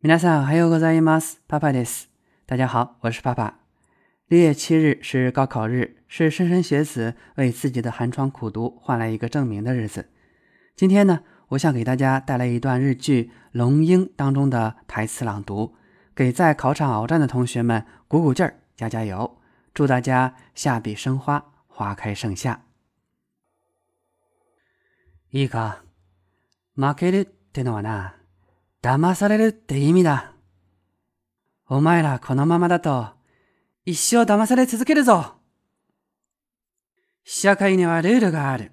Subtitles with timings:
[0.00, 2.08] 皆さん、はうございます、パパです。
[2.46, 3.54] 大家好，我是爸爸。
[4.28, 10.08] 六月七日是高考日，是莘莘学子为自己的寒窗苦读换来一个证明的日子。
[10.76, 15.74] 今天呢，我想给大家带来一段日剧《龙樱》当中的台词朗读，
[16.14, 19.38] 给在考场鏖战的同学们鼓鼓劲儿、加加油，
[19.74, 22.60] 祝大家下笔生花，花开盛夏。
[25.32, 25.82] いいか、
[26.76, 28.17] 負けるってのはな。
[28.82, 30.32] 騙されるって意味だ。
[31.68, 33.08] お前らこのままだと、
[33.84, 35.34] 一生騙され続けるぞ
[37.24, 38.70] 社会にはルールがある。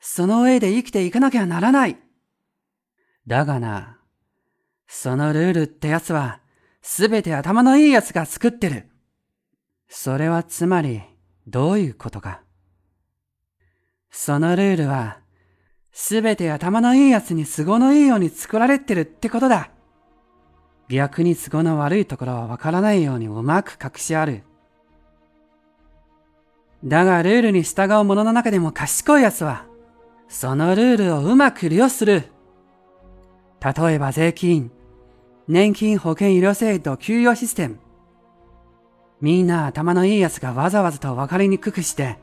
[0.00, 1.96] その上で生きていかなきゃならない。
[3.26, 3.98] だがな、
[4.88, 6.40] そのルールってやつは、
[6.82, 8.88] すべて頭のいいやつが作ってる。
[9.88, 11.02] それはつまり、
[11.46, 12.42] どういうことか。
[14.10, 15.19] そのルールは、
[15.92, 19.70] すべて頭のいい奴に都合のいいように作られてるってことだ。
[20.88, 24.42] 逆に都合の悪いところはわからないようにうまく隠しある。
[26.84, 29.66] だがルールに従う者の中でも賢い奴は、
[30.28, 32.24] そのルールをうまく利用する。
[33.62, 34.70] 例えば税金、
[35.46, 37.78] 年金保険医療制度給与システム。
[39.20, 42.16] みんな頭のいい奴がわざわざとわかりにくくして、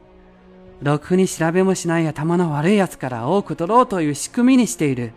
[0.82, 5.12] ろくに調べもしない頭の悪い奴から多く取ろうという仕組みにしている。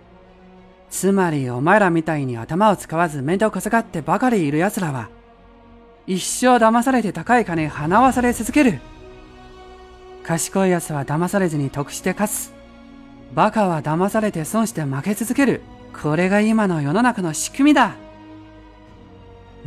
[0.91, 5.08] つまりお前らみたいに頭を使わず面倒くさがってばかりいる奴らは、
[6.06, 8.80] 一生騙されて高い金払わされ続ける。
[10.25, 12.52] 賢い奴は騙されずに得して勝つ。
[13.34, 15.61] バカは騙されて損して負け続ける。
[16.02, 17.95] これが今の世の中の仕組みだ。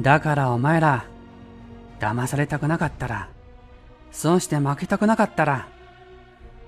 [0.02, 1.06] だからお前ら、
[2.00, 3.30] 騙されたくなかったら、
[4.12, 5.68] 損して負けたくなかったら、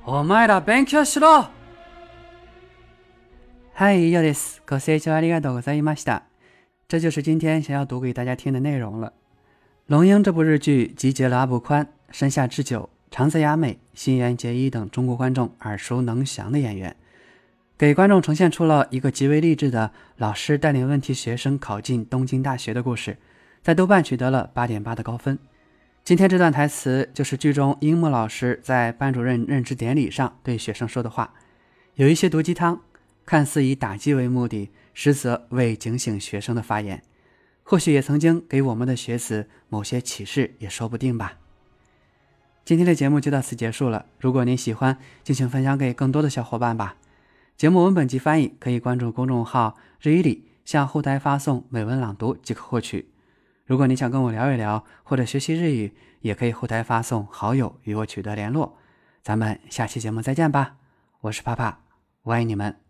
[0.07, 1.47] お前ら勉強しろ。
[3.73, 4.61] はい、イオです。
[4.69, 6.05] ご視聴ありがとうございます。
[6.87, 9.07] 这就是今天想要读给大家听的内容了。
[9.87, 16.95] 《龙樱》这部日剧集结了阿部宽、山下智久、长泽雅美、新垣结衣等中国观众耳熟能详的演员，
[17.75, 23.17] 给观众呈现出了一个极为励志的老师带领问题学生考进东京大学的故事，
[23.63, 25.39] 在豆瓣取得了8.8的高分。
[26.05, 31.33] 今天这段台词就是剧中樱木老师在班主任任职典礼上对学生说的话，
[31.95, 32.79] 有一些毒鸡汤，
[33.25, 37.01] 看似以打击为目的，实则为警醒学生的发言，
[37.63, 41.39] 或许也曾经给我们的学子某些启示也说不定吧。
[42.63, 46.97] 今天的节目就到此结束了，如果您喜欢，敬请分享给更多的小伙伴吧。
[47.57, 53.14] 节目文本及翻译可以关注公众号“日语里”，向后台发送“美文朗读”即可获取。
[53.65, 58.77] 如果你想跟我聊一聊，或者学习日语，也可以后台发送好友与我取得联络。
[59.23, 60.75] 咱们下期节目再见吧，
[61.21, 61.79] 我是帕帕，
[62.23, 62.84] 我爱你们。